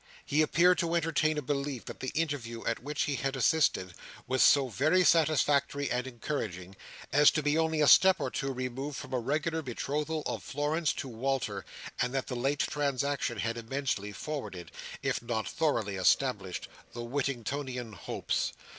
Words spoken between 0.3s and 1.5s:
appeared to entertain a